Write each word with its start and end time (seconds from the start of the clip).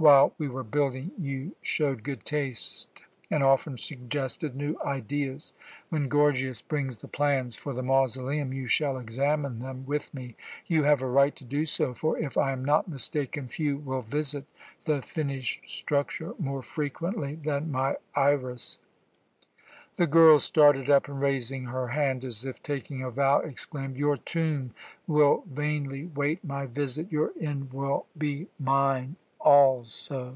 While 0.00 0.32
we 0.38 0.46
were 0.46 0.62
building, 0.62 1.10
you 1.18 1.56
showed 1.60 2.04
good 2.04 2.24
taste 2.24 2.88
and 3.32 3.42
often 3.42 3.76
suggested 3.76 4.54
new 4.54 4.76
ideas. 4.86 5.52
When 5.88 6.06
Gorgias 6.06 6.62
brings 6.62 6.98
the 6.98 7.08
plans 7.08 7.56
for 7.56 7.72
the 7.74 7.82
mausoleum 7.82 8.52
you 8.52 8.68
shall 8.68 8.96
examine 8.96 9.58
them 9.58 9.84
with 9.86 10.14
me. 10.14 10.36
You 10.68 10.84
have 10.84 11.02
a 11.02 11.08
right 11.08 11.34
to 11.34 11.44
do 11.44 11.66
so, 11.66 11.94
for, 11.94 12.16
if 12.16 12.38
I 12.38 12.52
am 12.52 12.64
not 12.64 12.86
mistaken, 12.86 13.48
few 13.48 13.78
will 13.78 14.02
visit 14.02 14.44
the 14.84 15.02
finished 15.02 15.68
structure 15.68 16.32
more 16.38 16.62
frequently 16.62 17.34
than 17.34 17.72
my 17.72 17.96
Iras." 18.14 18.78
The 19.96 20.06
girl 20.06 20.38
started 20.38 20.88
up 20.88 21.08
and, 21.08 21.20
raising 21.20 21.64
her 21.64 21.88
hand 21.88 22.22
as 22.24 22.44
if 22.44 22.62
taking 22.62 23.02
a 23.02 23.10
vow, 23.10 23.40
exclaimed: 23.40 23.96
"Your 23.96 24.16
tomb 24.16 24.74
will 25.08 25.42
vainly 25.48 26.04
wait 26.06 26.44
my 26.44 26.66
visit; 26.66 27.10
your 27.10 27.32
end 27.40 27.72
will 27.72 28.06
be 28.16 28.46
mine 28.60 29.16
also." 29.40 30.34